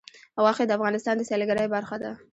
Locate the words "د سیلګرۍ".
1.17-1.67